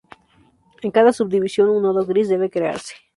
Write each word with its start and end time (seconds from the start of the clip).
En 0.81 0.89
cada 0.89 1.13
subdivisión 1.13 1.69
un 1.69 1.83
nodo 1.83 2.07
gris 2.07 2.27
debe 2.27 2.49
crearse. 2.49 2.95